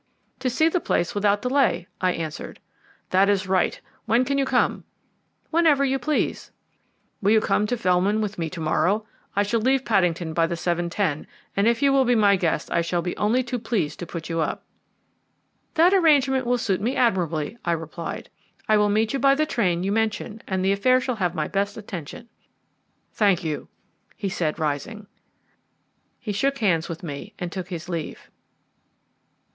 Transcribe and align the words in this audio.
"To 0.39 0.49
see 0.49 0.67
the 0.67 0.79
place 0.79 1.13
without 1.13 1.43
delay," 1.43 1.85
I 2.01 2.13
answered. 2.13 2.59
"That 3.11 3.29
is 3.29 3.45
right; 3.47 3.79
when 4.07 4.25
can 4.25 4.39
you 4.39 4.45
come?" 4.45 4.83
"Whenever 5.51 5.85
you 5.85 5.99
please." 5.99 6.49
"Will 7.21 7.33
you 7.33 7.39
come 7.39 7.65
down 7.65 7.67
to 7.67 7.77
Felwyn 7.77 8.19
with 8.19 8.39
me 8.39 8.49
to 8.49 8.59
morrow? 8.59 9.05
I 9.35 9.43
shall 9.43 9.61
leave 9.61 9.85
Paddington 9.85 10.33
by 10.33 10.47
the 10.47 10.55
7.10, 10.55 11.27
and 11.55 11.67
if 11.67 11.83
you 11.83 11.93
will 11.93 12.03
be 12.03 12.15
my 12.15 12.35
guest 12.35 12.71
I 12.71 12.81
shall 12.81 13.03
be 13.03 13.15
only 13.15 13.43
too 13.43 13.59
pleased 13.59 13.99
to 13.99 14.07
put 14.07 14.27
you 14.27 14.39
up." 14.39 14.63
"That 15.75 15.93
arrangement 15.93 16.47
will 16.47 16.57
suit 16.57 16.81
me 16.81 16.95
admirably," 16.95 17.59
I 17.63 17.73
replied. 17.73 18.31
"I 18.67 18.77
will 18.77 18.89
meet 18.89 19.13
you 19.13 19.19
by 19.19 19.35
the 19.35 19.45
train 19.45 19.83
you 19.83 19.91
mention, 19.91 20.41
and 20.47 20.65
the 20.65 20.71
affair 20.71 20.99
shall 20.99 21.17
have 21.17 21.35
my 21.35 21.47
best 21.47 21.77
attention." 21.77 22.27
"Thank 23.13 23.43
you," 23.43 23.67
he 24.17 24.29
said, 24.29 24.57
rising. 24.57 25.05
He 26.19 26.31
shook 26.31 26.57
hands 26.57 26.89
with 26.89 27.03
me 27.03 27.35
and 27.37 27.51
took 27.51 27.67
his 27.67 27.87
leave. 27.87 28.31